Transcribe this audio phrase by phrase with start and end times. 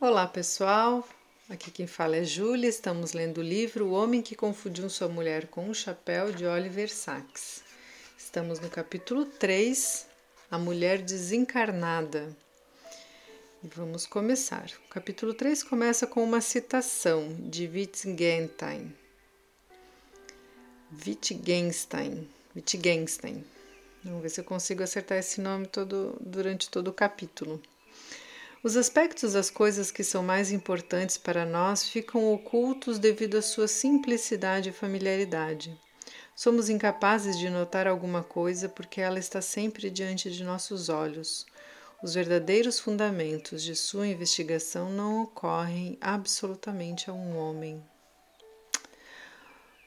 [0.00, 1.04] Olá pessoal,
[1.50, 2.68] aqui quem fala é Júlia.
[2.68, 6.88] Estamos lendo o livro O Homem que Confundiu Sua Mulher com um Chapéu de Oliver
[6.88, 7.64] Sacks.
[8.16, 10.06] Estamos no capítulo 3,
[10.52, 12.28] A Mulher Desencarnada.
[13.60, 14.70] E vamos começar.
[14.86, 18.94] O capítulo 3 começa com uma citação de Wittgenstein.
[21.04, 22.28] Wittgenstein.
[22.54, 23.44] Wittgenstein.
[24.04, 27.60] Vamos ver se eu consigo acertar esse nome todo, durante todo o capítulo.
[28.60, 33.68] Os aspectos das coisas que são mais importantes para nós ficam ocultos devido à sua
[33.68, 35.80] simplicidade e familiaridade.
[36.34, 41.46] Somos incapazes de notar alguma coisa porque ela está sempre diante de nossos olhos.
[42.02, 47.80] Os verdadeiros fundamentos de sua investigação não ocorrem absolutamente a um homem.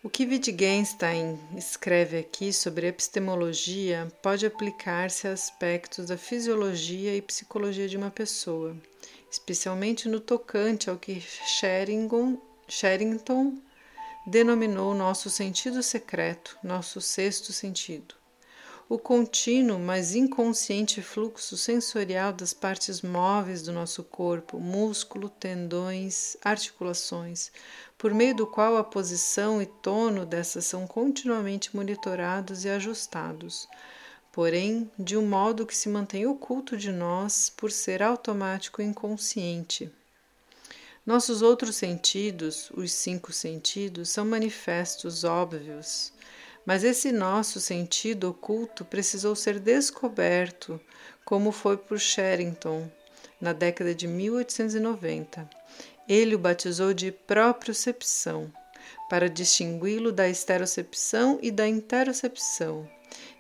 [0.04, 7.88] O que Wittgenstein escreve aqui sobre epistemologia pode aplicar-se a aspectos da fisiologia e psicologia
[7.88, 8.76] de uma pessoa,
[9.32, 11.22] especialmente no tocante ao que
[12.68, 13.62] Sherrington
[14.26, 18.21] denominou nosso sentido secreto, nosso sexto sentido
[18.94, 27.54] o contínuo, mas inconsciente fluxo sensorial das partes móveis do nosso corpo, músculo, tendões, articulações,
[27.98, 33.66] por meio do qual a posição e tono dessas são continuamente monitorados e ajustados,
[34.30, 39.90] porém de um modo que se mantém oculto de nós por ser automático e inconsciente.
[41.06, 46.12] Nossos outros sentidos, os cinco sentidos, são manifestos óbvios
[46.66, 50.80] mas esse nosso sentido oculto precisou ser descoberto,
[51.26, 52.90] como foi por Sherrington
[53.40, 55.50] na década de 1890.
[56.08, 58.52] Ele o batizou de propriocepção,
[59.10, 62.88] para distingui-lo da esterocepção e da interocepção,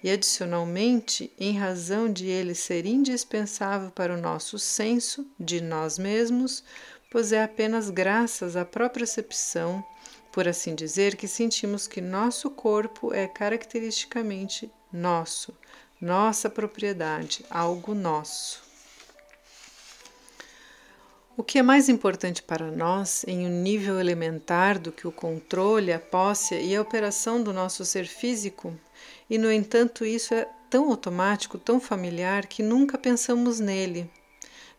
[0.03, 6.63] e adicionalmente, em razão de ele ser indispensável para o nosso senso de nós mesmos,
[7.09, 9.83] pois é apenas graças à propriocepção
[10.31, 15.53] por assim dizer, que sentimos que nosso corpo é caracteristicamente nosso,
[16.00, 18.63] nossa propriedade, algo nosso.
[21.38, 25.91] O que é mais importante para nós em um nível elementar do que o controle,
[25.91, 28.77] a posse e a operação do nosso ser físico,
[29.29, 34.09] e no entanto isso é tão automático, tão familiar que nunca pensamos nele.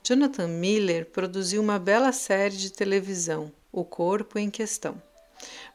[0.04, 5.00] Jonathan Miller produziu uma bela série de televisão, O Corpo em Questão.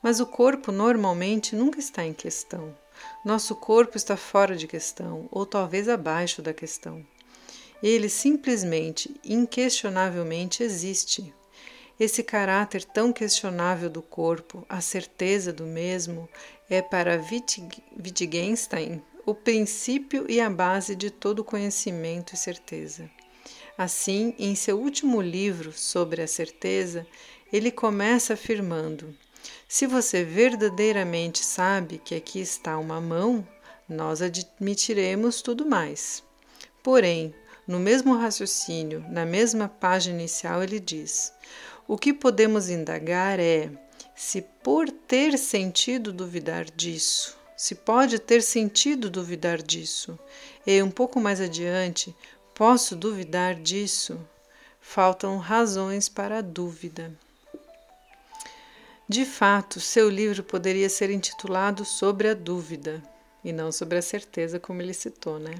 [0.01, 2.75] Mas o corpo normalmente nunca está em questão.
[3.23, 7.05] Nosso corpo está fora de questão, ou talvez abaixo da questão.
[7.81, 11.33] Ele simplesmente, inquestionavelmente existe.
[11.99, 16.29] Esse caráter tão questionável do corpo, a certeza do mesmo,
[16.69, 23.11] é para Wittgenstein o princípio e a base de todo conhecimento e certeza.
[23.77, 27.05] Assim, em seu último livro sobre a certeza,
[27.51, 29.13] ele começa afirmando:
[29.67, 33.45] se você verdadeiramente sabe que aqui está uma mão,
[33.87, 36.23] nós admitiremos tudo mais.
[36.81, 37.35] Porém,
[37.67, 41.33] no mesmo raciocínio, na mesma página inicial, ele diz:
[41.85, 43.69] o que podemos indagar é
[44.15, 50.17] se por ter sentido duvidar disso, se pode ter sentido duvidar disso,
[50.65, 52.15] e um pouco mais adiante,
[52.55, 54.19] posso duvidar disso.
[54.79, 57.11] Faltam razões para a dúvida.
[59.09, 63.01] De fato, seu livro poderia ser intitulado Sobre a Dúvida,
[63.41, 65.55] e não sobre a certeza, como ele citou, né?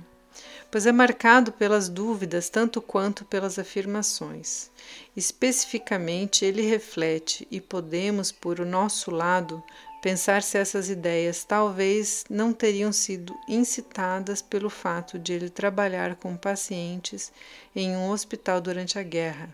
[0.69, 4.69] Pois é marcado pelas dúvidas tanto quanto pelas afirmações.
[5.15, 9.63] Especificamente, ele reflete, e podemos, por o nosso lado,
[10.01, 16.35] pensar se essas ideias talvez não teriam sido incitadas pelo fato de ele trabalhar com
[16.35, 17.31] pacientes
[17.73, 19.47] em um hospital durante a guerra,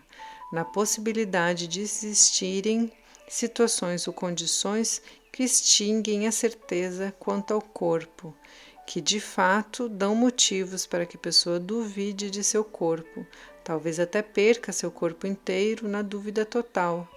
[0.52, 2.92] na possibilidade de existirem
[3.28, 5.02] situações ou condições
[5.32, 8.34] que extinguem a certeza quanto ao corpo,
[8.86, 13.26] que de fato dão motivos para que a pessoa duvide de seu corpo,
[13.64, 17.08] talvez até perca seu corpo inteiro na dúvida total.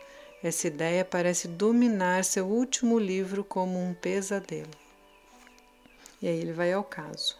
[0.42, 4.72] Essa ideia parece dominar seu último livro como um pesadelo.
[6.22, 7.36] E aí ele vai ao caso.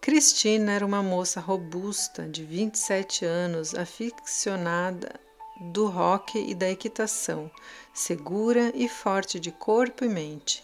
[0.00, 5.20] Cristina era uma moça robusta, de 27 anos, aficionada
[5.60, 7.50] do rock e da equitação,
[7.92, 10.62] segura e forte de corpo e mente.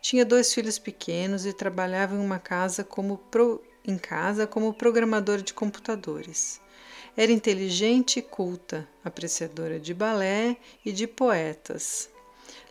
[0.00, 5.42] Tinha dois filhos pequenos e trabalhava em uma casa como pro, em casa como programadora
[5.42, 6.60] de computadores.
[7.16, 12.10] Era inteligente e culta, apreciadora de balé e de poetas.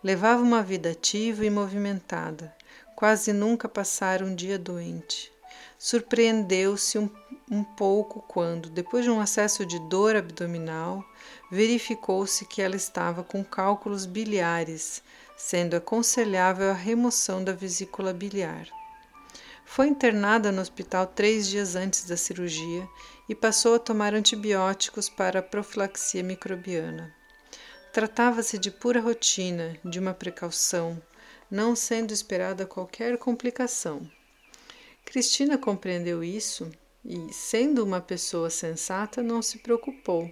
[0.04, 2.56] Levava uma vida ativa e movimentada.
[2.96, 5.32] Quase nunca passara um dia doente.
[5.78, 7.10] Surpreendeu-se um
[7.50, 11.04] um pouco quando, depois de um acesso de dor abdominal,
[11.52, 15.04] verificou-se que ela estava com cálculos biliares,
[15.38, 18.68] sendo aconselhável a remoção da vesícula biliar.
[19.64, 22.88] Foi internada no hospital três dias antes da cirurgia
[23.28, 27.14] e passou a tomar antibióticos para a profilaxia microbiana.
[27.92, 31.02] Tratava-se de pura rotina, de uma precaução,
[31.50, 34.10] não sendo esperada qualquer complicação.
[35.04, 36.72] Cristina compreendeu isso
[37.06, 40.30] e, sendo uma pessoa sensata, não se preocupou.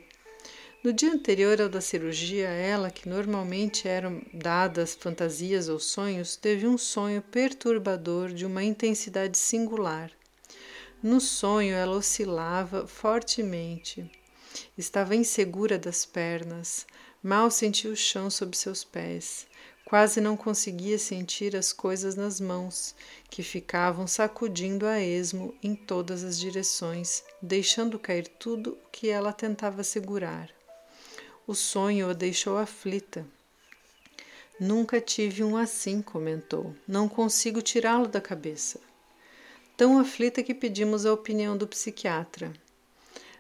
[0.83, 6.67] No dia anterior ao da cirurgia, ela, que normalmente eram dadas fantasias ou sonhos, teve
[6.67, 10.11] um sonho perturbador de uma intensidade singular.
[11.01, 14.09] No sonho, ela oscilava fortemente.
[14.77, 16.85] Estava insegura das pernas,
[17.21, 19.47] mal sentia o chão sob seus pés.
[19.93, 22.95] Quase não conseguia sentir as coisas nas mãos,
[23.29, 29.31] que ficavam sacudindo a esmo em todas as direções, deixando cair tudo o que ela
[29.31, 30.49] tentava segurar.
[31.45, 33.23] O sonho a deixou aflita.
[34.59, 36.75] Nunca tive um assim, comentou.
[36.87, 38.79] Não consigo tirá-lo da cabeça.
[39.77, 42.51] Tão aflita que pedimos a opinião do psiquiatra.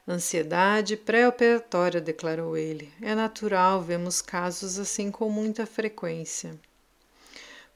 [0.05, 2.91] Ansiedade pré-operatória, declarou ele.
[3.01, 6.59] É natural, vemos casos assim com muita frequência.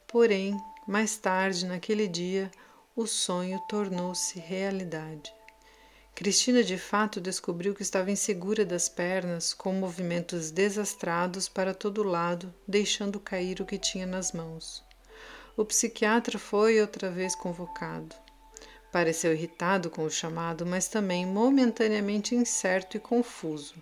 [0.06, 2.52] Porém, mais tarde, naquele dia,
[2.94, 5.34] o sonho tornou-se realidade.
[6.14, 12.54] Cristina de fato descobriu que estava insegura das pernas, com movimentos desastrados para todo lado,
[12.68, 14.84] deixando cair o que tinha nas mãos.
[15.56, 18.16] O psiquiatra foi outra vez convocado.
[18.92, 23.76] Pareceu irritado com o chamado, mas também momentaneamente incerto e confuso.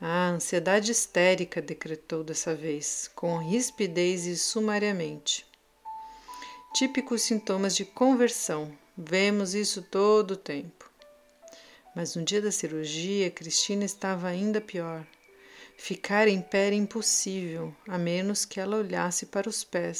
[0.00, 5.46] A ansiedade histérica, decretou dessa vez, com rispidez e sumariamente.
[6.72, 8.72] Típicos sintomas de conversão.
[8.96, 10.90] Vemos isso todo o tempo.
[11.94, 15.04] Mas no dia da cirurgia, Cristina estava ainda pior.
[15.76, 19.98] Ficar em pé era impossível, a menos que ela olhasse para os pés.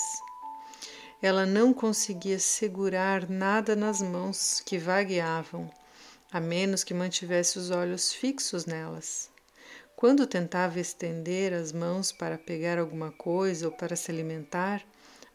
[1.22, 5.70] Ela não conseguia segurar nada nas mãos que vagueavam,
[6.32, 9.28] a menos que mantivesse os olhos fixos nelas.
[9.94, 14.82] Quando tentava estender as mãos para pegar alguma coisa ou para se alimentar,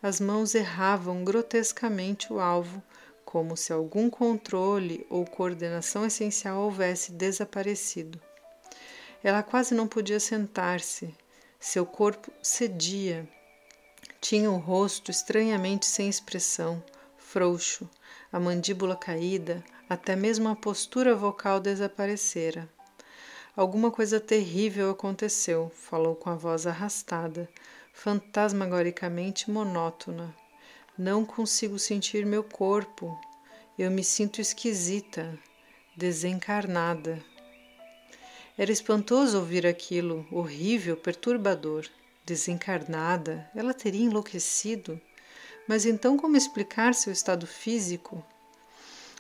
[0.02, 2.82] as mãos erravam grotescamente o alvo,
[3.24, 8.20] como se algum controle ou coordenação essencial houvesse desaparecido.
[9.24, 11.14] Ela quase não podia sentar-se,
[11.60, 13.30] seu corpo cedia
[14.28, 16.84] tinha o rosto estranhamente sem expressão,
[17.16, 17.88] frouxo,
[18.34, 22.68] a mandíbula caída, até mesmo a postura vocal desaparecera.
[23.56, 27.48] Alguma coisa terrível aconteceu, falou com a voz arrastada,
[27.94, 30.36] fantasmagoricamente monótona.
[30.98, 33.16] Não consigo sentir meu corpo.
[33.78, 35.38] Eu me sinto esquisita,
[35.96, 37.24] desencarnada.
[38.58, 41.88] Era espantoso ouvir aquilo, horrível, perturbador
[42.26, 45.00] desencarnada, ela teria enlouquecido.
[45.68, 48.24] Mas então, como explicar seu estado físico?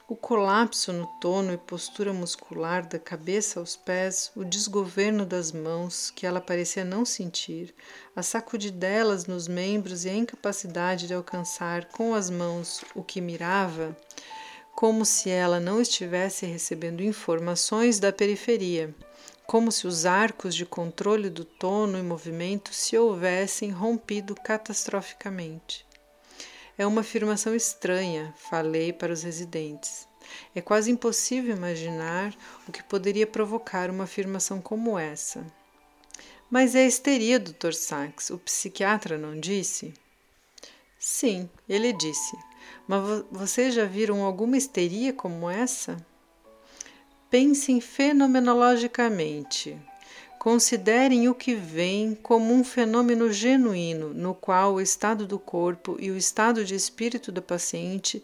[0.07, 6.11] O colapso no tono e postura muscular da cabeça aos pés, o desgoverno das mãos,
[6.11, 7.73] que ela parecia não sentir,
[8.15, 13.97] a sacudidelas nos membros e a incapacidade de alcançar com as mãos o que mirava,
[14.75, 18.93] como se ela não estivesse recebendo informações da periferia
[19.47, 25.85] como se os arcos de controle do tono e movimento se houvessem rompido catastroficamente.
[26.77, 30.07] É uma afirmação estranha, falei para os residentes.
[30.53, 32.35] É quase impossível imaginar
[32.67, 35.45] o que poderia provocar uma afirmação como essa.
[36.49, 37.73] Mas é histeria, Dr.
[37.73, 39.93] Sachs, o psiquiatra não disse?
[40.99, 42.35] Sim, ele disse.
[42.87, 45.97] Mas vocês já viram alguma histeria como essa?
[47.29, 49.77] Pensem fenomenologicamente.
[50.37, 56.11] Considerem o que vem como um fenômeno genuíno, no qual o estado do corpo e
[56.11, 58.23] o estado de espírito do paciente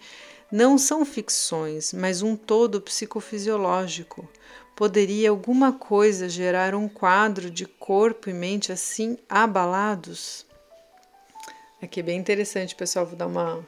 [0.51, 4.29] não são ficções, mas um todo psicofisiológico.
[4.75, 10.45] Poderia alguma coisa gerar um quadro de corpo e mente assim abalados?
[11.81, 13.05] Aqui é bem interessante, pessoal.
[13.07, 13.65] Vou dar uma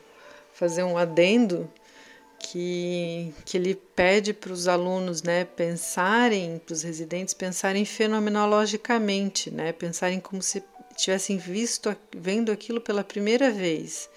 [0.53, 1.67] fazer um adendo
[2.43, 9.71] que, que ele pede para os alunos né, pensarem, para os residentes pensarem fenomenologicamente, né,
[9.71, 10.61] pensarem como se
[10.97, 14.09] tivessem visto, vendo aquilo pela primeira vez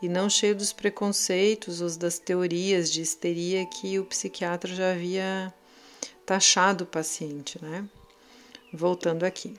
[0.00, 5.52] e não cheio dos preconceitos ou das teorias de histeria que o psiquiatra já havia
[6.24, 7.84] taxado o paciente, né?
[8.72, 9.54] Voltando aqui.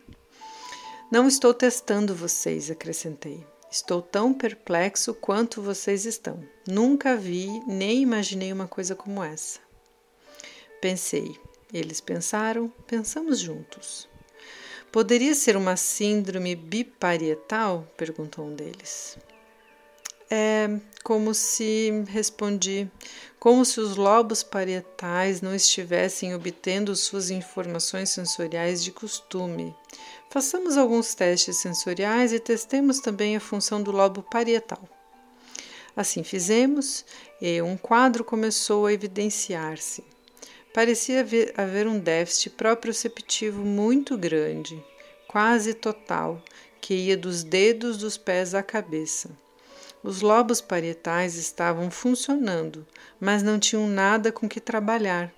[1.12, 3.44] Não estou testando vocês, acrescentei.
[3.78, 6.44] Estou tão perplexo quanto vocês estão.
[6.68, 9.60] Nunca vi nem imaginei uma coisa como essa.
[10.82, 11.40] Pensei.
[11.72, 14.10] Eles pensaram, pensamos juntos.
[14.92, 17.88] Poderia ser uma síndrome biparietal?
[17.96, 19.16] perguntou um deles.
[20.28, 20.68] É
[21.08, 22.92] como se, respondi,
[23.40, 29.74] como se os lobos parietais não estivessem obtendo suas informações sensoriais de costume.
[30.30, 34.82] Façamos alguns testes sensoriais e testemos também a função do lobo parietal.
[35.96, 37.06] Assim fizemos
[37.42, 40.04] e um quadro começou a evidenciar-se.
[40.74, 44.84] Parecia haver um déficit proprioceptivo muito grande,
[45.28, 46.40] quase total,
[46.80, 49.32] que ia dos dedos dos pés à cabeça.
[50.04, 52.86] Os lobos parietais estavam funcionando,
[53.20, 55.34] mas não tinham nada com que trabalhar.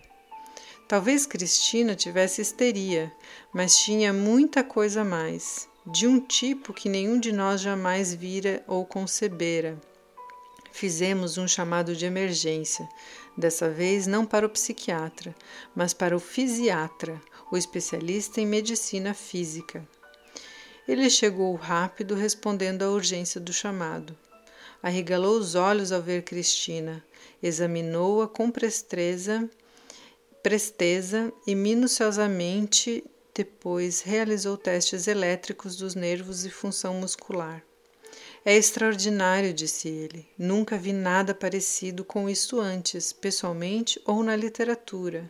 [0.89, 3.13] Talvez Cristina tivesse histeria,
[3.53, 8.83] mas tinha muita coisa mais, de um tipo que nenhum de nós jamais vira ou
[8.83, 9.79] concebera.
[10.71, 12.89] Fizemos um chamado de emergência,
[13.37, 15.35] dessa vez não para o psiquiatra,
[15.75, 19.87] mas para o fisiatra, o especialista em medicina física.
[20.87, 24.17] Ele chegou rápido, respondendo à urgência do chamado.
[24.81, 27.05] Arregalou os olhos ao ver Cristina,
[27.43, 29.47] examinou-a com presteza,
[30.41, 33.03] presteza e minuciosamente
[33.33, 37.63] depois realizou testes elétricos dos nervos e função muscular.
[38.43, 40.27] É extraordinário, disse ele.
[40.37, 45.29] Nunca vi nada parecido com isso antes, pessoalmente ou na literatura.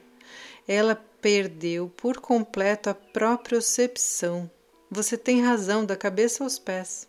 [0.68, 4.50] Ela perdeu por completo a propriocepção.
[4.92, 7.09] Você tem razão, da cabeça aos pés.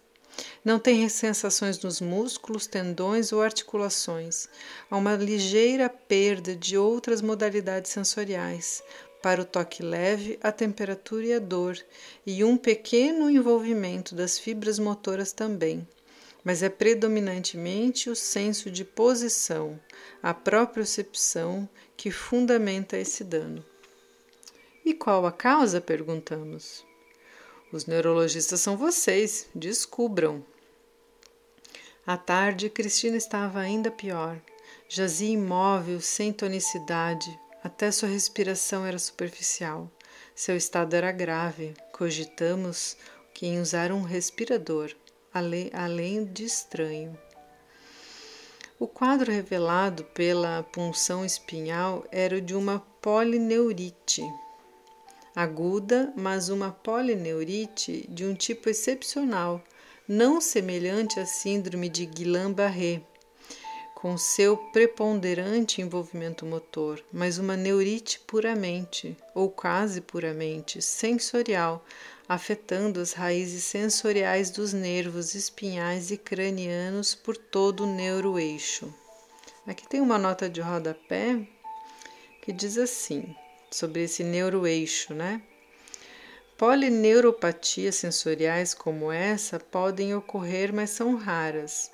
[0.64, 4.48] Não tem sensações nos músculos, tendões ou articulações.
[4.90, 8.82] Há uma ligeira perda de outras modalidades sensoriais,
[9.22, 11.78] para o toque leve, a temperatura e a dor,
[12.26, 15.86] e um pequeno envolvimento das fibras motoras também.
[16.42, 19.78] Mas é predominantemente o senso de posição,
[20.22, 23.64] a propriocepção, que fundamenta esse dano.
[24.84, 25.82] E qual a causa?
[25.82, 26.89] perguntamos.
[27.72, 30.44] Os neurologistas são vocês, descubram.
[32.04, 34.40] À tarde, Cristina estava ainda pior.
[34.88, 39.88] Jazia imóvel, sem tonicidade, até sua respiração era superficial.
[40.34, 41.74] Seu estado era grave.
[41.92, 42.96] Cogitamos
[43.32, 44.92] que em usar um respirador,
[45.32, 47.16] além de estranho.
[48.80, 54.24] O quadro revelado pela punção espinhal era o de uma polineurite
[55.34, 59.62] aguda, mas uma polineurite de um tipo excepcional,
[60.08, 63.02] não semelhante à síndrome de Guillain-Barré,
[63.94, 71.84] com seu preponderante envolvimento motor, mas uma neurite puramente, ou quase puramente, sensorial,
[72.26, 78.92] afetando as raízes sensoriais dos nervos espinhais e cranianos por todo o neuroeixo.
[79.66, 81.46] Aqui tem uma nota de rodapé
[82.40, 83.36] que diz assim,
[83.70, 85.40] sobre esse neuroeixo, né?
[86.58, 91.90] Polineuropatias sensoriais como essa podem ocorrer, mas são raras.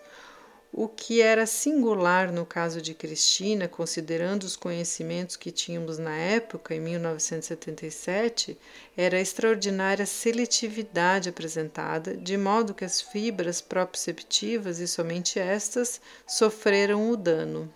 [0.73, 6.75] O que era singular no caso de Cristina, considerando os conhecimentos que tínhamos na época,
[6.75, 8.59] em 1977,
[8.97, 17.09] era a extraordinária seletividade apresentada, de modo que as fibras proprioceptivas e somente estas sofreram
[17.09, 17.73] o dano.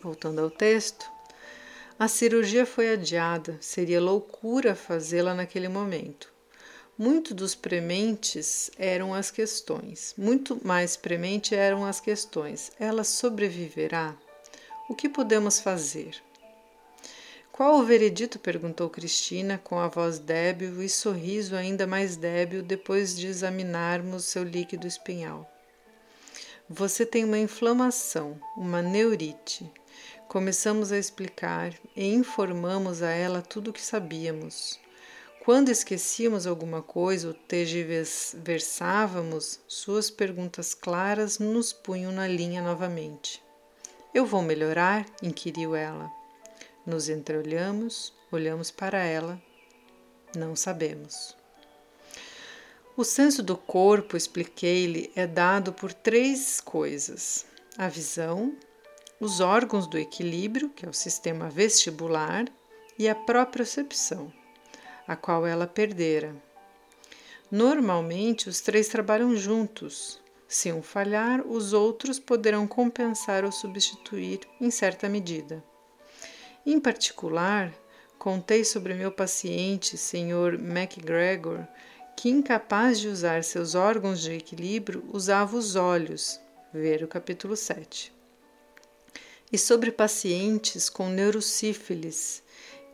[0.00, 1.11] Voltando ao texto,
[1.98, 6.32] a cirurgia foi adiada, seria loucura fazê-la naquele momento.
[6.98, 12.70] Muito dos prementes eram as questões, muito mais premente eram as questões.
[12.78, 14.14] Ela sobreviverá?
[14.88, 16.22] O que podemos fazer?
[17.50, 18.38] Qual o veredito?
[18.38, 24.42] perguntou Cristina, com a voz débil e sorriso ainda mais débil depois de examinarmos seu
[24.42, 25.50] líquido espinhal.
[26.68, 29.70] Você tem uma inflamação, uma neurite.
[30.32, 34.80] Começamos a explicar e informamos a ela tudo o que sabíamos.
[35.44, 43.42] Quando esquecíamos alguma coisa ou tergiversávamos, suas perguntas claras nos punham na linha novamente.
[44.14, 45.04] Eu vou melhorar?
[45.22, 46.10] inquiriu ela.
[46.86, 49.38] Nos entreolhamos, olhamos para ela.
[50.34, 51.36] Não sabemos.
[52.96, 57.44] O senso do corpo, expliquei-lhe, é dado por três coisas:
[57.76, 58.56] a visão,
[59.22, 62.46] os órgãos do equilíbrio, que é o sistema vestibular,
[62.98, 64.32] e a propriocepção
[65.06, 66.34] a qual ela perdera.
[67.50, 70.20] Normalmente, os três trabalham juntos.
[70.48, 75.62] Se um falhar, os outros poderão compensar ou substituir em certa medida.
[76.64, 77.72] Em particular,
[78.18, 80.58] contei sobre meu paciente, Sr.
[80.60, 81.66] MacGregor,
[82.16, 86.40] que, incapaz de usar seus órgãos de equilíbrio, usava os olhos.
[86.72, 88.21] Ver o capítulo 7.
[89.52, 92.42] E sobre pacientes com neurosífilis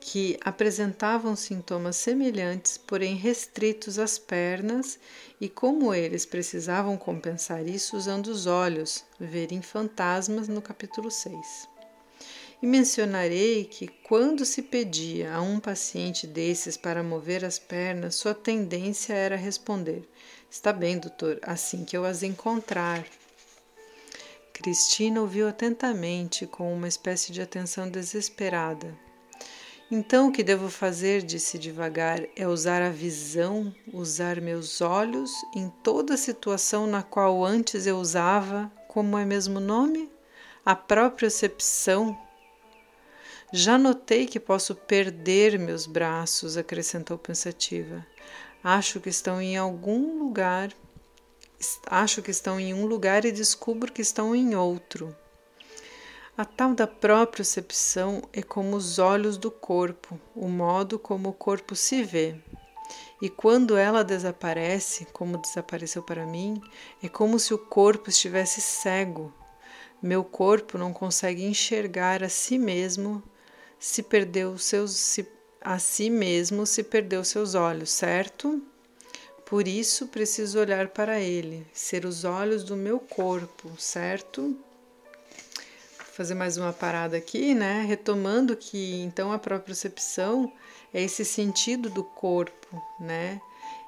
[0.00, 4.98] que apresentavam sintomas semelhantes, porém restritos às pernas,
[5.40, 11.68] e como eles precisavam compensar isso usando os olhos, verem fantasmas no capítulo 6.
[12.60, 18.34] E mencionarei que, quando se pedia a um paciente desses para mover as pernas, sua
[18.34, 20.08] tendência era responder:
[20.50, 23.04] Está bem, doutor, assim que eu as encontrar.
[24.60, 28.92] Cristina ouviu atentamente, com uma espécie de atenção desesperada.
[29.88, 35.70] Então o que devo fazer, disse devagar, é usar a visão, usar meus olhos em
[35.82, 40.10] toda situação na qual antes eu usava, como é mesmo nome?
[40.66, 42.18] A propriocepção.
[43.52, 48.04] Já notei que posso perder meus braços, acrescentou pensativa.
[48.62, 50.70] Acho que estão em algum lugar.
[51.86, 55.14] Acho que estão em um lugar e descubro que estão em outro.
[56.36, 61.74] A tal da propriocepção é como os olhos do corpo, o modo como o corpo
[61.74, 62.36] se vê.
[63.20, 66.62] E quando ela desaparece, como desapareceu para mim,
[67.02, 69.34] é como se o corpo estivesse cego.
[70.00, 73.20] Meu corpo não consegue enxergar a si mesmo
[73.80, 75.28] se perdeu seus se,
[75.60, 78.62] a si mesmo se perdeu seus olhos, certo?
[79.48, 84.54] Por isso preciso olhar para ele, ser os olhos do meu corpo, certo?
[86.18, 87.84] fazer mais uma parada aqui, né?
[87.86, 90.52] Retomando que então a propriocepção
[90.92, 93.40] é esse sentido do corpo, né?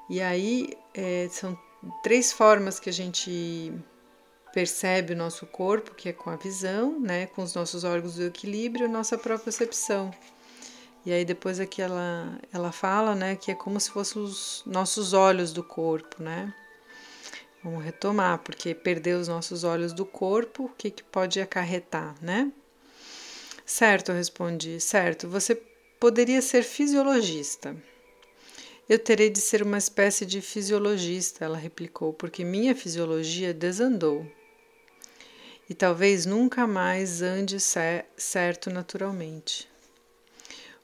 [0.09, 1.59] E aí é, são
[2.01, 3.73] três formas que a gente
[4.53, 7.25] percebe o nosso corpo, que é com a visão, né?
[7.25, 10.09] Com os nossos órgãos do equilíbrio, nossa propriocepção.
[11.05, 13.35] E aí depois aqui ela, ela fala, né?
[13.35, 16.53] Que é como se fossem os nossos olhos do corpo, né?
[17.63, 22.51] Vamos retomar, porque perder os nossos olhos do corpo, o que, que pode acarretar, né?
[23.65, 24.79] Certo, eu respondi.
[24.79, 25.55] Certo, você
[25.99, 27.75] poderia ser fisiologista.
[28.89, 34.25] Eu terei de ser uma espécie de fisiologista, ela replicou, porque minha fisiologia desandou.
[35.69, 39.70] E talvez nunca mais ande certo naturalmente.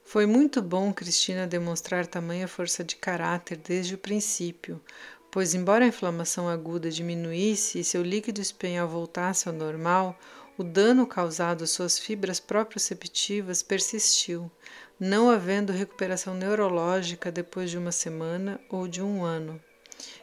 [0.08, 4.82] Foi muito bom Cristina demonstrar tamanha força de caráter desde o princípio,
[5.30, 10.18] pois, embora a inflamação aguda diminuísse e seu líquido espanhol voltasse ao normal,
[10.58, 14.50] o dano causado às suas fibras proprioceptivas persistiu,
[14.98, 19.62] não havendo recuperação neurológica depois de uma semana ou de um ano.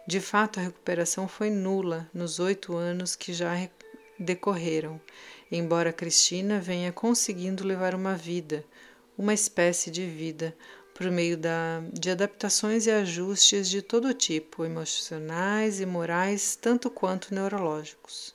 [0.06, 3.52] De fato, a recuperação foi nula nos oito anos que já
[4.18, 4.98] decorreram,
[5.52, 8.64] embora Cristina venha conseguindo levar uma vida,
[9.16, 10.56] uma espécie de vida,
[10.94, 17.34] por meio da, de adaptações e ajustes de todo tipo, emocionais e morais, tanto quanto
[17.34, 18.34] neurológicos.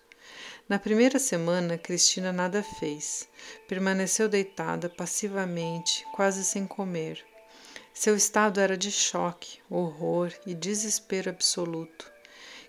[0.67, 3.27] Na primeira semana, Cristina nada fez.
[3.67, 7.25] Permaneceu deitada passivamente, quase sem comer.
[7.93, 12.11] Seu estado era de choque, horror e desespero absoluto.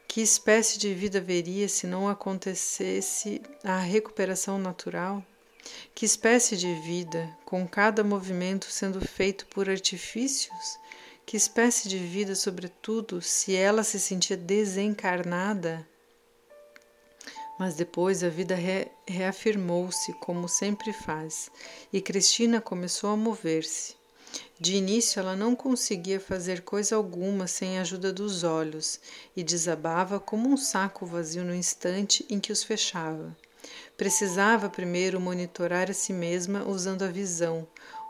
[0.08, 5.24] Que espécie de vida veria se não acontecesse a recuperação natural?
[5.94, 10.78] Que espécie de vida, com cada movimento sendo feito por artifícios?
[11.26, 15.86] Que espécie de vida, sobretudo, se ela se sentia desencarnada?
[17.58, 21.50] Mas depois a vida re reafirmou-se, como sempre faz,
[21.92, 23.94] e Cristina começou a mover-se.
[24.58, 29.00] De início ela não conseguia fazer coisa alguma sem a ajuda dos olhos
[29.36, 33.36] e desabava como um saco vazio no instante em que os fechava.
[33.96, 37.66] Precisava primeiro monitorar a si mesma usando a visão,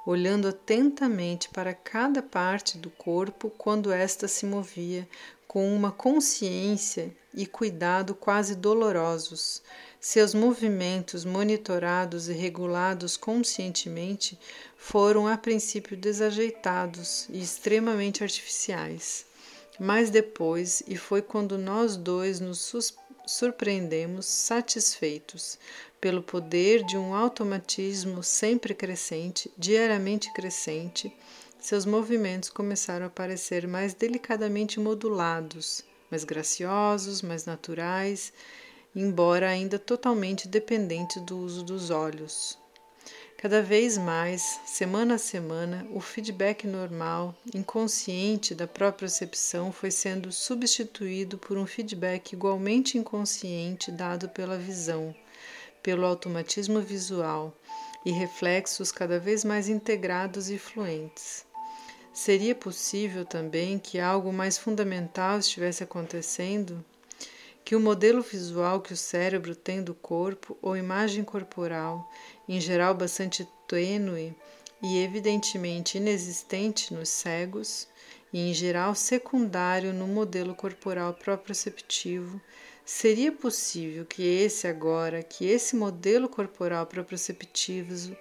[0.06, 5.08] olhando atentamente para cada parte do corpo quando esta se movia,
[5.46, 9.62] com uma consciência e cuidado quase dolorosos.
[10.00, 14.38] Seus movimentos, monitorados e regulados conscientemente,
[14.76, 19.26] foram a princípio desajeitados e extremamente artificiais.
[19.78, 22.58] Mas depois, e foi quando nós dois nos
[23.26, 25.58] surpreendemos satisfeitos
[26.00, 31.12] pelo poder de um automatismo sempre crescente, diariamente crescente,
[31.60, 38.32] seus movimentos começaram a parecer mais delicadamente modulados, mais graciosos, mais naturais,
[38.96, 42.59] embora ainda totalmente dependente do uso dos olhos.
[43.40, 50.30] Cada vez mais, semana a semana, o feedback normal, inconsciente da própria percepção foi sendo
[50.30, 55.16] substituído por um feedback igualmente inconsciente dado pela visão,
[55.82, 57.56] pelo automatismo visual
[58.04, 61.46] e reflexos cada vez mais integrados e fluentes.
[62.12, 66.84] Seria possível também que algo mais fundamental estivesse acontecendo?
[67.70, 72.10] que o modelo visual que o cérebro tem do corpo ou imagem corporal,
[72.50, 74.34] em geral bastante tênue
[74.82, 77.86] e evidentemente inexistente nos cegos,
[78.32, 82.40] e em geral secundário no modelo corporal proprioceptivo,
[82.84, 88.16] seria possível que esse agora, que esse modelo corporal proprioceptivo,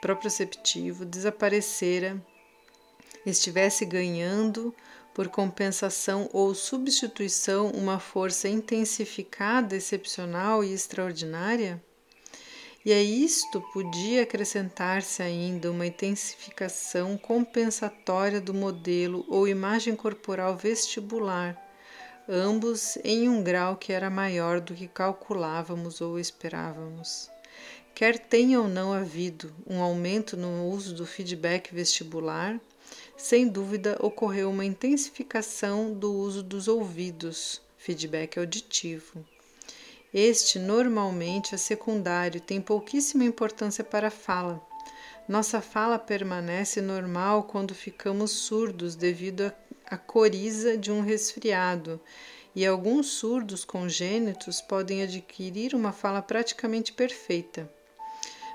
[0.00, 2.24] proprioceptivo desaparecera,
[3.26, 4.72] estivesse ganhando
[5.12, 11.82] por compensação ou substituição uma força intensificada, excepcional e extraordinária?
[12.86, 21.60] E a isto podia acrescentar-se ainda uma intensificação compensatória do modelo ou imagem corporal vestibular,
[22.28, 27.28] ambos em um grau que era maior do que calculávamos ou esperávamos.
[27.92, 32.56] Quer tenha ou não havido um aumento no uso do feedback vestibular,
[33.16, 39.24] sem dúvida ocorreu uma intensificação do uso dos ouvidos, feedback auditivo.
[40.14, 44.64] Este normalmente é secundário tem pouquíssima importância para a fala.
[45.28, 49.52] Nossa fala permanece normal quando ficamos surdos devido
[49.84, 52.00] à coriza de um resfriado,
[52.54, 57.70] e alguns surdos congênitos podem adquirir uma fala praticamente perfeita,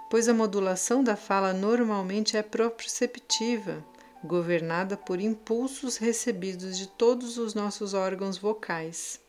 [0.09, 3.85] pois a modulação da fala normalmente é proprioceptiva,
[4.23, 9.19] governada por impulsos recebidos de todos os nossos órgãos vocais.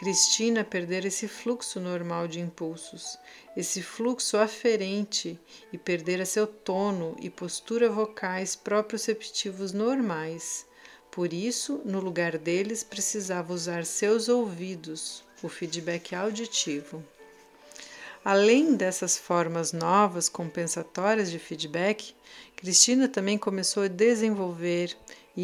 [0.00, 3.18] Cristina perdera esse fluxo normal de impulsos,
[3.54, 5.38] esse fluxo aferente
[5.70, 10.64] e perdera seu tono e postura vocais proprioceptivos normais.
[11.10, 17.04] Por isso, no lugar deles, precisava usar seus ouvidos, o feedback auditivo.
[18.24, 22.14] Além dessas formas novas compensatórias de feedback,
[22.56, 24.96] Cristina também começou a desenvolver.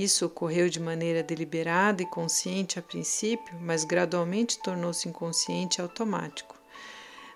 [0.02, 6.54] Isso ocorreu de maneira deliberada e consciente a princípio, mas gradualmente tornou-se inconsciente e automático.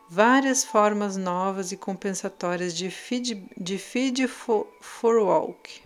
[0.08, 5.80] Várias formas novas e compensatórias de feed, de feed for, for walk,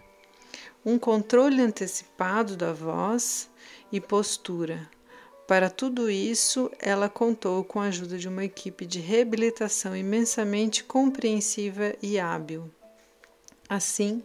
[0.85, 3.51] um controle antecipado da voz
[3.93, 4.89] e postura,
[5.47, 11.95] para tudo isso, ela contou com a ajuda de uma equipe de reabilitação imensamente compreensiva
[12.03, 12.71] e hábil.
[13.69, 14.23] Assim,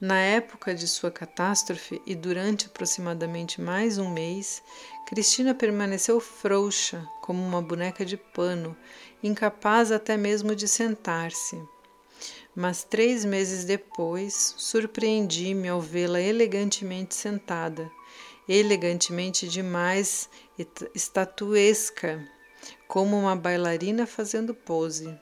[0.00, 4.62] na época de sua catástrofe e durante aproximadamente mais um mês,
[5.06, 8.76] Cristina permaneceu frouxa, como uma boneca de pano,
[9.22, 11.60] incapaz até mesmo de sentar-se.
[12.54, 17.90] Mas três meses depois, surpreendi-me ao vê-la elegantemente sentada,
[18.48, 20.30] elegantemente demais
[20.94, 22.24] estatuesca,
[22.86, 25.16] como uma bailarina fazendo pose.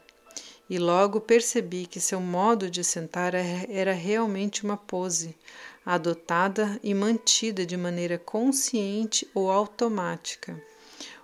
[0.69, 5.37] E logo percebi que seu modo de sentar é, era realmente uma pose,
[5.85, 10.61] adotada e mantida de maneira consciente ou automática,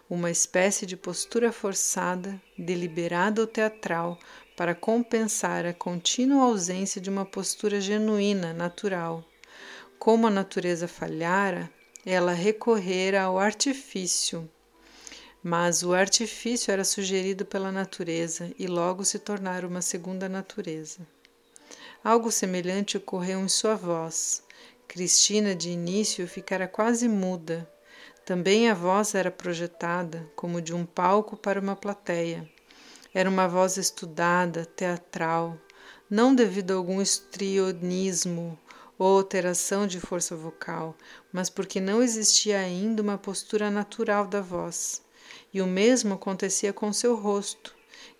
[0.09, 4.17] uma espécie de postura forçada, deliberada ou teatral,
[4.57, 9.25] para compensar a contínua ausência de uma postura genuína, natural.
[9.99, 11.69] Como a natureza falhara,
[12.07, 14.49] ela recorrera ao artifício.
[15.45, 21.01] Mas o artifício era sugerido pela natureza e logo se tornara uma segunda natureza.
[22.05, 24.45] Algo semelhante ocorreu em sua voz.
[24.87, 27.69] Cristina, de início, ficara quase muda.
[28.25, 32.49] Também a voz era projetada, como de um palco para uma plateia.
[33.13, 35.59] Era uma voz estudada, teatral,
[36.09, 38.57] não devido a algum estrionismo
[38.97, 40.97] ou alteração de força vocal,
[41.33, 45.03] mas porque não existia ainda uma postura natural da voz.
[45.53, 47.75] E o mesmo acontecia com seu rosto,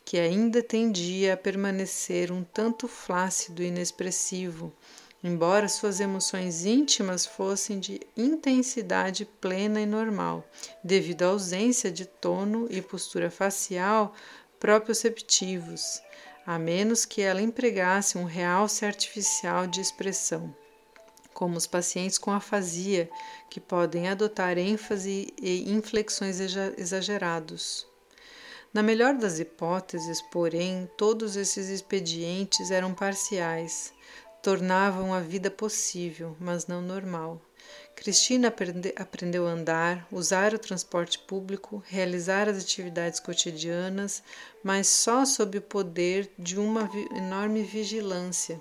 [0.05, 4.73] que ainda tendia a permanecer um tanto flácido e inexpressivo,
[5.25, 10.45] embora suas emoções íntimas fossem de intensidade plena e normal,
[10.85, 14.14] devido à ausência de tono e postura facial
[14.61, 16.03] proprioceptivos,
[16.45, 20.55] a menos que ela empregasse um realce artificial de expressão
[21.33, 23.11] como os pacientes com afasia,
[23.51, 27.87] que podem adotar ênfase e inflexões exagerados.
[28.73, 33.92] Na melhor das hipóteses, porém, todos esses expedientes eram parciais,
[34.42, 37.40] tornavam a vida possível, mas não normal.
[37.95, 44.23] Cristina aprende, aprendeu a andar, usar o transporte público, realizar as atividades cotidianas,
[44.64, 48.61] mas só sob o poder de uma enorme vigilância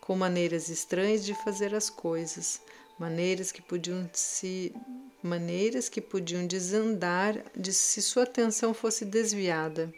[0.00, 2.60] com maneiras estranhas de fazer as coisas,
[2.98, 4.74] maneiras que podiam se
[5.22, 9.92] maneiras que podiam desandar de se sua atenção fosse desviada.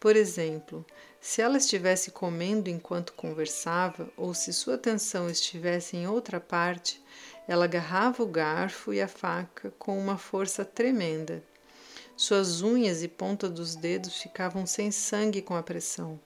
[0.00, 0.84] Por exemplo,
[1.20, 7.02] se ela estivesse comendo enquanto conversava, ou se sua atenção estivesse em outra parte,
[7.46, 11.44] ela agarrava o garfo e a faca com uma força tremenda.
[12.16, 16.18] Suas unhas e ponta dos dedos ficavam sem sangue com a pressão.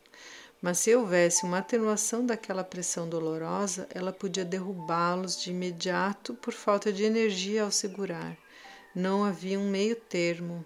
[0.64, 6.90] Mas se houvesse uma atenuação daquela pressão dolorosa, ela podia derrubá-los de imediato por falta
[6.90, 8.34] de energia ao segurar.
[8.94, 10.64] Não havia um meio termo,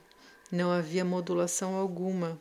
[0.53, 2.41] não havia modulação alguma.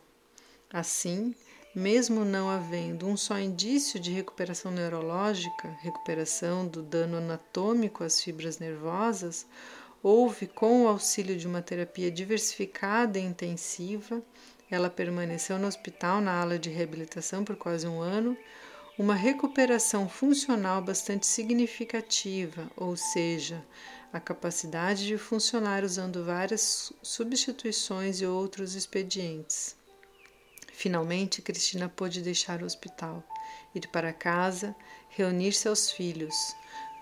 [0.72, 1.34] Assim,
[1.74, 8.60] mesmo não havendo um só indício de recuperação neurológica, recuperação do dano anatômico às fibras
[8.60, 9.44] nervosas,
[10.00, 14.22] houve, com o auxílio de uma terapia diversificada e intensiva,
[14.70, 18.36] ela permaneceu no hospital na ala de reabilitação por quase um ano,
[18.98, 23.64] uma recuperação funcional bastante significativa, ou seja,
[24.12, 29.76] a capacidade de funcionar usando várias substituições e outros expedientes.
[30.72, 33.22] Finalmente, Cristina pôde deixar o hospital,
[33.74, 34.74] ir para casa,
[35.08, 36.34] reunir-se aos filhos.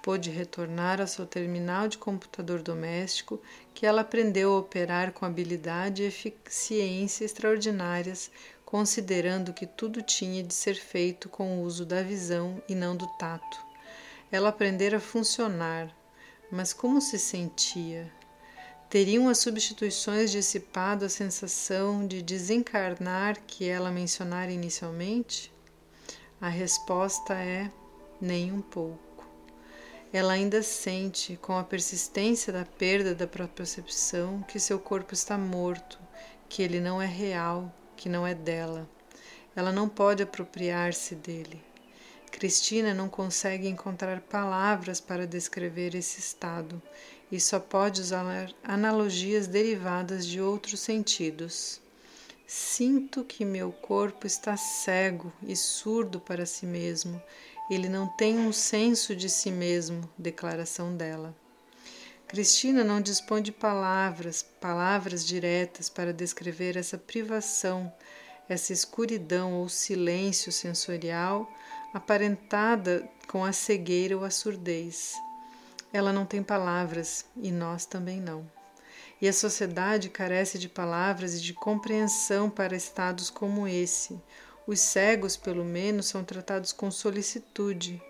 [0.06, 3.42] Pôde retornar ao seu terminal de computador doméstico,
[3.74, 8.30] que ela aprendeu a operar com habilidade e eficiência extraordinárias,
[8.64, 13.08] considerando que tudo tinha de ser feito com o uso da visão e não do
[13.18, 13.58] tato.
[14.30, 15.92] Ela aprendera a funcionar,
[16.52, 18.08] mas como se sentia?
[18.88, 25.52] Teriam as substituições dissipado a sensação de desencarnar que ela mencionara inicialmente?
[26.40, 27.68] A resposta é
[28.20, 29.05] nem um pouco.
[30.12, 35.98] Ela ainda sente, com a persistência da perda da percepção, que seu corpo está morto,
[36.48, 38.88] que ele não é real, que não é dela.
[39.54, 41.62] Ela não pode apropriar-se dele.
[42.30, 46.82] Cristina não consegue encontrar palavras para descrever esse estado
[47.32, 51.80] e só pode usar analogias derivadas de outros sentidos.
[52.46, 57.20] Sinto que meu corpo está cego e surdo para si mesmo.
[57.68, 61.34] Ele não tem um senso de si mesmo, declaração dela.
[62.28, 67.92] Cristina não dispõe de palavras, palavras diretas para descrever essa privação,
[68.48, 71.48] essa escuridão ou silêncio sensorial
[71.94, 75.14] aparentada com a cegueira ou a surdez.
[75.92, 78.46] Ela não tem palavras e nós também não.
[79.20, 84.20] E a sociedade carece de palavras e de compreensão para estados como esse.
[84.66, 88.02] Os cegos, pelo menos, são tratados com solicitude.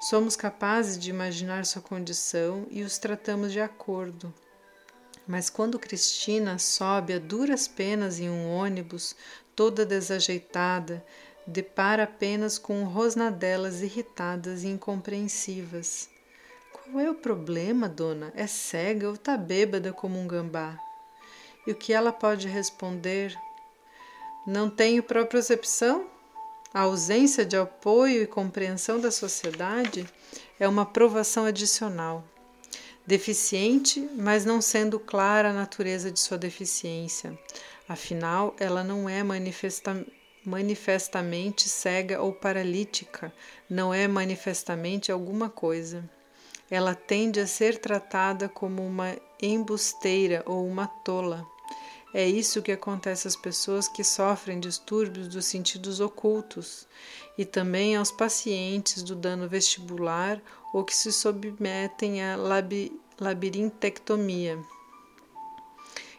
[0.00, 4.34] Somos capazes de imaginar sua condição e os tratamos de acordo.
[5.28, 9.14] Mas quando Cristina sobe a duras penas em um ônibus,
[9.54, 11.04] toda desajeitada,
[11.46, 16.08] depara apenas com rosnadelas irritadas e incompreensivas.
[16.72, 18.32] Qual é o problema, dona?
[18.34, 20.76] É cega ou tá bêbada como um gambá?
[21.64, 23.38] E o que ela pode responder?
[24.46, 26.06] Não tenho propriocepção?
[26.74, 30.06] A ausência de apoio e compreensão da sociedade
[30.58, 32.24] é uma provação adicional.
[33.06, 37.38] Deficiente, mas não sendo clara a natureza de sua deficiência.
[37.88, 40.04] Afinal, ela não é manifesta
[40.44, 43.32] manifestamente cega ou paralítica,
[43.70, 46.02] não é manifestamente alguma coisa
[46.72, 51.46] ela tende a ser tratada como uma embusteira ou uma tola.
[52.14, 56.86] É isso que acontece às pessoas que sofrem distúrbios dos sentidos ocultos
[57.38, 60.40] e também aos pacientes do dano vestibular
[60.74, 64.58] ou que se submetem à labi labirintectomia.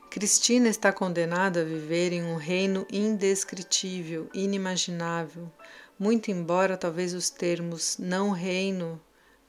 [0.09, 5.51] Cristina está condenada a viver em um reino indescritível, inimaginável,
[5.99, 9.01] muito embora talvez os termos não reino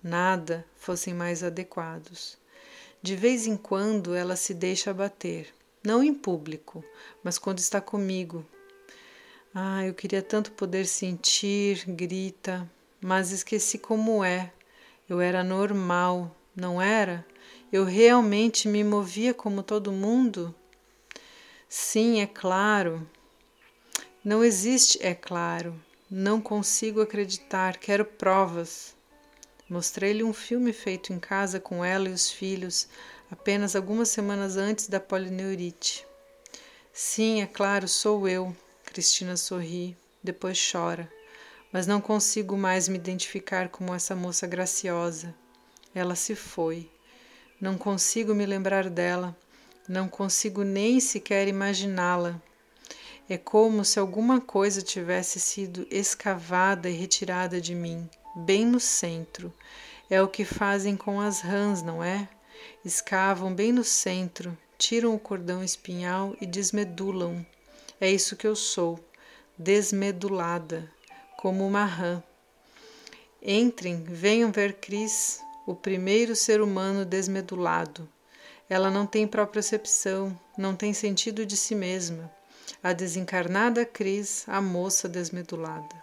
[0.03, 2.37] nada fossem mais adequados.
[3.03, 5.53] De vez em quando ela se deixa abater,
[5.85, 6.83] não em público,
[7.23, 8.45] mas quando está comigo.
[9.55, 12.69] Ah, eu queria tanto poder sentir, grita,
[13.01, 14.53] mas esqueci como é.
[15.09, 17.25] Eu era normal, não era?
[17.71, 20.55] Eu realmente me movia como todo mundo?
[21.69, 23.07] Sim, é claro.
[24.25, 25.79] Não existe, é claro.
[26.11, 28.95] Não consigo acreditar, quero provas.
[29.69, 32.89] Mostrei-lhe um filme feito em casa com ela e os filhos,
[33.31, 36.07] apenas algumas semanas antes da polineurite.
[36.93, 38.55] Sim, é claro, sou eu.
[38.85, 41.11] Cristina sorri, depois chora.
[41.73, 45.35] Mas não consigo mais me identificar como essa moça graciosa.
[45.95, 46.91] Ela se foi.
[47.61, 49.37] Não consigo me lembrar dela.
[49.89, 52.41] Não consigo nem sequer imaginá-la.
[53.29, 59.53] É como se alguma coisa tivesse sido escavada e retirada de mim bem no centro.
[60.11, 62.29] É o que fazem com as rãs, não é?
[62.85, 67.45] Escavam bem no centro, tiram o cordão espinhal e desmedulam.
[68.01, 68.99] É isso que eu sou,
[69.57, 70.91] desmedulada,
[71.37, 72.23] como uma rã.
[73.43, 78.09] Entrem, venham ver Cris, o primeiro ser humano desmedulado.
[78.69, 82.31] Ela não tem propriocepção, não tem sentido de si mesma.
[82.83, 86.03] A desencarnada Cris, a moça desmedulada.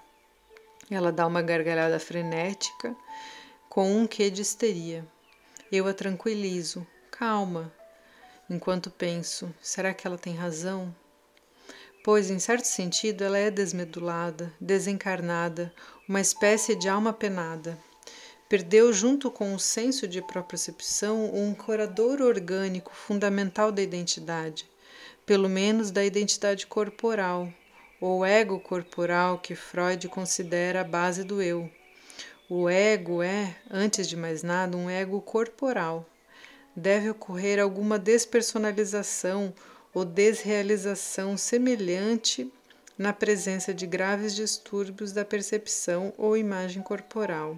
[0.90, 2.96] Ela dá uma gargalhada frenética,
[3.70, 5.08] com um quê de histeria.
[5.72, 6.86] Eu a tranquilizo.
[7.10, 7.72] Calma.
[8.50, 10.94] Enquanto penso, será que ela tem razão?
[12.04, 15.74] Pois, em certo sentido, ela é desmedulada, desencarnada,
[16.10, 17.80] uma espécie de alma penada.
[18.50, 24.70] Perdeu, junto com o senso de propriocepção, um corador orgânico fundamental da identidade,
[25.26, 27.48] pelo menos da identidade corporal,
[28.02, 31.72] ou ego corporal que Freud considera a base do eu.
[32.54, 36.06] O ego é, antes de mais nada, um ego corporal.
[36.76, 39.54] Deve ocorrer alguma despersonalização
[39.94, 42.52] ou desrealização semelhante
[42.98, 47.58] na presença de graves distúrbios da percepção ou imagem corporal.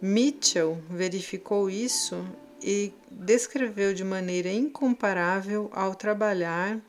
[0.00, 2.26] Mitchell verificou isso
[2.62, 6.80] e descreveu de maneira incomparável ao trabalhar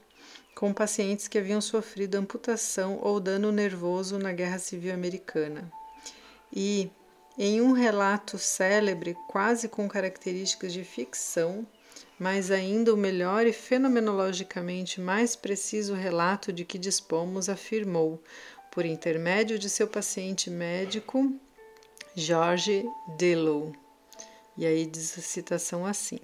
[0.56, 5.70] com pacientes que haviam sofrido amputação ou dano nervoso na Guerra Civil Americana.
[6.60, 6.90] E,
[7.38, 11.68] em um relato célebre, quase com características de ficção,
[12.18, 18.20] mas ainda o melhor e fenomenologicamente mais preciso relato de que dispomos, afirmou,
[18.72, 21.32] por intermédio de seu paciente médico,
[22.16, 22.84] George
[23.20, 23.72] Delow.
[24.58, 26.20] E aí diz a citação assim: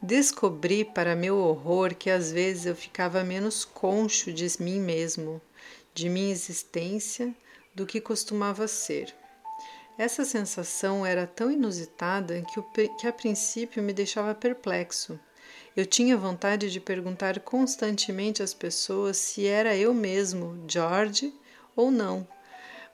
[0.00, 5.38] Descobri, para meu horror, que às vezes eu ficava menos concho de mim mesmo,
[5.92, 7.36] de minha existência,
[7.74, 9.14] do que costumava ser.
[9.96, 12.62] Essa sensação era tão inusitada que, o,
[12.98, 15.18] que a princípio me deixava perplexo.
[15.76, 21.32] Eu tinha vontade de perguntar constantemente às pessoas se era eu mesmo, George,
[21.76, 22.26] ou não.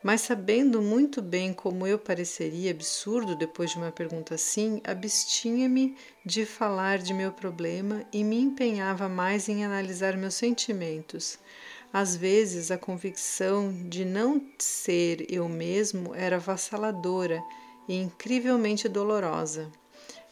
[0.02, 6.44] Mas sabendo muito bem como eu pareceria absurdo depois de uma pergunta assim, abstinha-me de
[6.44, 11.38] falar de meu problema e me empenhava mais em analisar meus sentimentos
[11.92, 17.42] às vezes, a convicção de não ser eu mesmo era avassaladora
[17.88, 19.70] e incrivelmente dolorosa.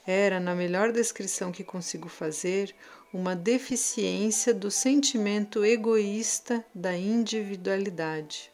[0.07, 2.75] Era, na melhor descrição que consigo fazer,
[3.13, 8.53] uma deficiência do sentimento egoísta da individualidade.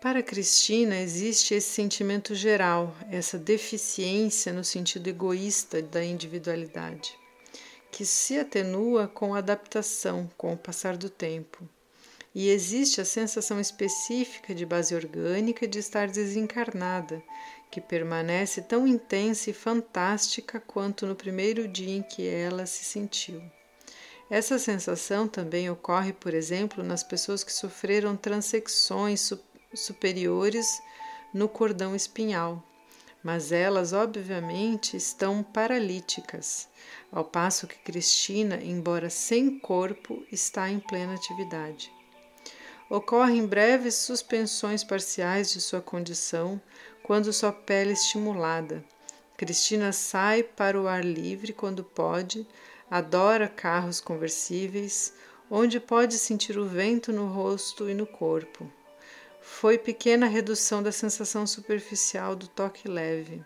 [0.00, 7.25] Para Cristina, existe esse sentimento geral, essa deficiência no sentido egoísta da individualidade
[7.90, 11.68] que se atenua com a adaptação, com o passar do tempo.
[12.34, 17.22] E existe a sensação específica de base orgânica de estar desencarnada,
[17.70, 23.42] que permanece tão intensa e fantástica quanto no primeiro dia em que ela se sentiu.
[24.28, 29.32] Essa sensação também ocorre, por exemplo, nas pessoas que sofreram transecções
[29.72, 30.66] superiores
[31.32, 32.65] no cordão espinhal,
[33.26, 36.68] mas elas obviamente estão paralíticas,
[37.10, 41.92] ao passo que Cristina, embora sem corpo, está em plena atividade.
[42.88, 46.62] Ocorrem breves suspensões parciais de sua condição
[47.02, 48.84] quando sua pele é estimulada.
[49.36, 52.46] Cristina sai para o ar livre quando pode,
[52.88, 55.12] adora carros conversíveis,
[55.50, 58.70] onde pode sentir o vento no rosto e no corpo.
[59.48, 63.42] Foi pequena redução da sensação superficial do toque leve.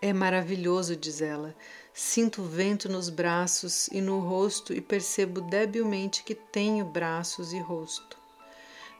[0.00, 1.54] É maravilhoso, diz ela.
[1.92, 8.16] Sinto vento nos braços e no rosto e percebo debilmente que tenho braços e rosto.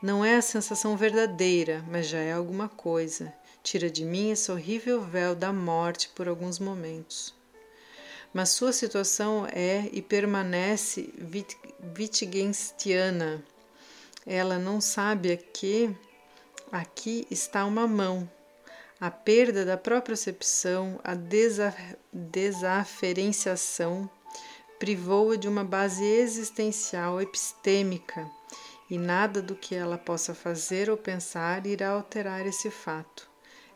[0.02, 3.32] Não é a sensação verdadeira, mas já é alguma coisa.
[3.62, 7.32] Tira de mim esse horrível véu da morte por alguns momentos.
[8.34, 11.14] Mas sua situação é e permanece
[11.96, 13.42] Wittgenstiana
[14.26, 15.94] ela não sabe que
[16.72, 18.28] aqui está uma mão.
[19.00, 21.14] A perda da propriocepção, a
[22.12, 24.10] desaferenciação
[24.78, 28.28] privou-a de uma base existencial epistêmica
[28.90, 33.28] e nada do que ela possa fazer ou pensar irá alterar esse fato.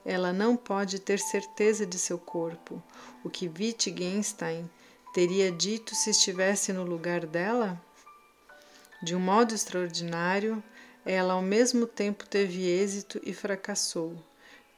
[0.04, 2.82] Ela não pode ter certeza de seu corpo,
[3.22, 4.68] o que Wittgenstein
[5.12, 7.80] teria dito se estivesse no lugar dela?
[9.02, 10.62] De um modo extraordinário,
[11.06, 14.14] ela ao mesmo tempo teve êxito e fracassou.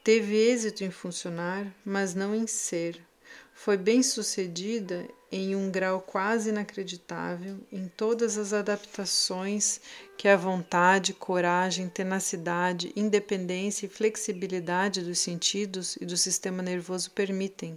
[0.04, 3.04] Teve êxito em funcionar, mas não em ser.
[3.52, 9.80] Foi bem sucedida em um grau quase inacreditável em todas as adaptações
[10.16, 17.76] que a vontade, coragem, tenacidade, independência e flexibilidade dos sentidos e do sistema nervoso permitem.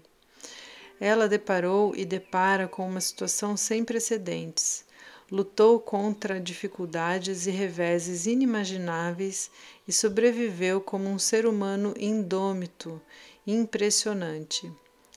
[0.99, 4.84] Ela deparou e depara com uma situação sem precedentes
[5.31, 9.49] lutou contra dificuldades e reveses inimagináveis
[9.87, 13.01] e sobreviveu como um ser humano indômito,
[13.45, 14.71] impressionante.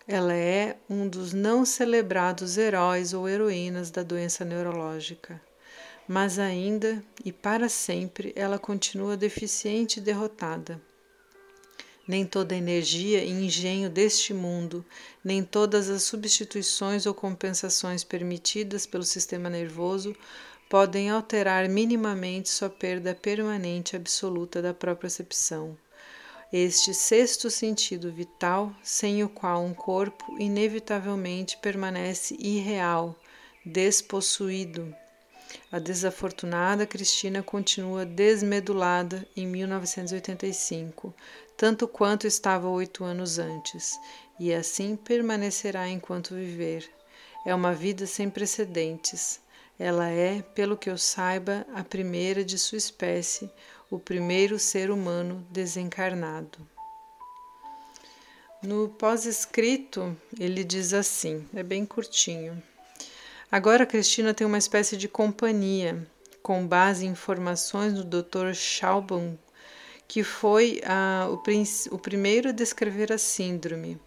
[0.06, 5.40] ela é um dos não celebrados heróis ou heroínas da doença neurológica.
[6.08, 10.80] Mas ainda e para sempre ela continua deficiente e derrotada.
[12.08, 14.84] Nem toda energia e engenho deste mundo,
[15.22, 20.16] nem todas as substituições ou compensações permitidas pelo sistema nervoso
[20.70, 25.76] podem alterar minimamente sua perda permanente absoluta da própria percepção
[26.52, 33.14] este sexto sentido vital, sem o qual um corpo inevitavelmente permanece irreal,
[33.62, 34.94] despossuído.
[35.70, 41.14] A desafortunada Cristina continua desmedulada em 1985,
[41.58, 43.98] tanto quanto estava oito anos antes,
[44.38, 46.88] e assim permanecerá enquanto viver.
[47.44, 49.40] É uma vida sem precedentes.
[49.76, 53.50] Ela é, pelo que eu saiba, a primeira de sua espécie,
[53.90, 56.58] o primeiro ser humano desencarnado.
[58.62, 62.62] No pós-escrito, ele diz assim: é bem curtinho.
[63.50, 66.06] Agora Cristina tem uma espécie de companhia,
[66.40, 68.54] com base em informações do Dr.
[68.54, 69.36] Schaubon,
[70.08, 74.00] que foi ah, o, o primeiro a descrever a síndrome.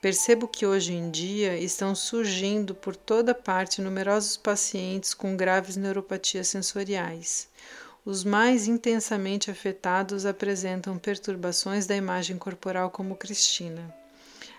[0.00, 6.46] Percebo que hoje em dia estão surgindo por toda parte numerosos pacientes com graves neuropatias
[6.46, 7.48] sensoriais.
[8.04, 13.92] Os mais intensamente afetados apresentam perturbações da imagem corporal, como Cristina.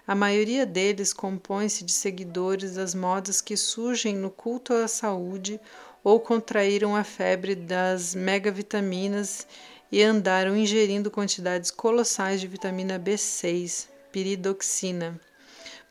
[0.05, 5.59] A maioria deles compõe-se de seguidores das modas que surgem no culto à saúde
[6.03, 9.47] ou contraíram a febre das megavitaminas
[9.91, 15.19] e andaram ingerindo quantidades colossais de vitamina B6, piridoxina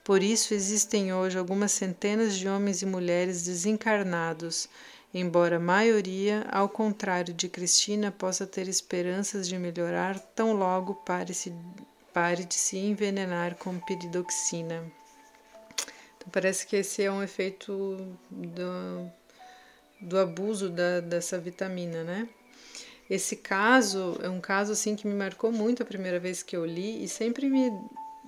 [0.08, 4.66] por isso existem hoje algumas centenas de homens e mulheres desencarnados,
[5.12, 11.34] embora a maioria, ao contrário de Cristina, possa ter esperanças de melhorar tão logo pare,
[11.34, 11.52] -se,
[12.10, 14.90] pare de se envenenar com piridoxina.
[16.16, 17.98] Então, parece que esse é um efeito
[18.30, 19.12] do,
[20.00, 22.26] do abuso da, dessa vitamina, né?
[23.08, 26.64] Esse caso é um caso assim que me marcou muito a primeira vez que eu
[26.64, 27.72] li e sempre me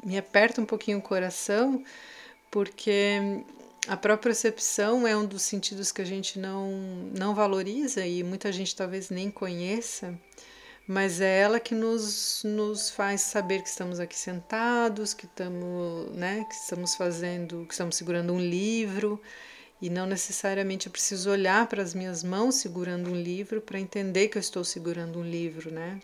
[0.05, 1.83] me aperta um pouquinho o coração,
[2.51, 3.45] porque
[3.87, 6.71] a própria percepção é um dos sentidos que a gente não,
[7.17, 10.19] não valoriza e muita gente talvez nem conheça,
[10.87, 16.45] mas é ela que nos, nos faz saber que estamos aqui sentados, que estamos, né,
[16.49, 19.21] que estamos fazendo, que estamos segurando um livro,
[19.81, 24.29] e não necessariamente eu preciso olhar para as minhas mãos segurando um livro para entender
[24.29, 26.01] que eu estou segurando um livro, né?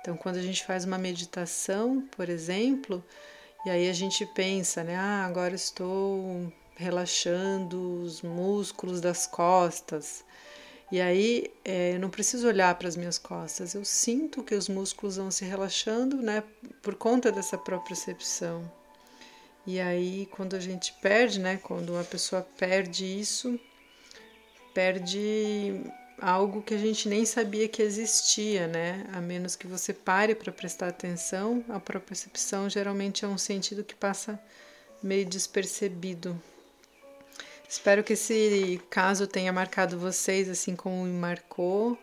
[0.00, 3.04] Então, quando a gente faz uma meditação, por exemplo,
[3.66, 4.96] e aí a gente pensa, né?
[4.96, 10.24] Ah, agora estou relaxando os músculos das costas.
[10.90, 14.70] E aí é, eu não preciso olhar para as minhas costas, eu sinto que os
[14.70, 16.42] músculos vão se relaxando, né?
[16.80, 18.77] Por conta dessa própria percepção.
[19.68, 21.60] E aí quando a gente perde, né?
[21.62, 23.60] Quando uma pessoa perde isso,
[24.72, 25.82] perde
[26.18, 29.04] algo que a gente nem sabia que existia, né?
[29.12, 33.84] A menos que você pare para prestar atenção, a própria percepção geralmente é um sentido
[33.84, 34.40] que passa
[35.02, 36.40] meio despercebido.
[37.68, 41.98] Espero que esse caso tenha marcado vocês assim como me marcou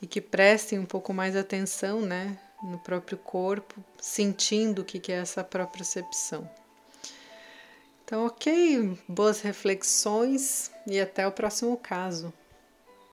[0.00, 5.16] e que prestem um pouco mais atenção, né, no próprio corpo, sentindo o que é
[5.16, 6.48] essa própria percepção.
[8.10, 12.32] Então, ok, boas reflexões e até o próximo caso.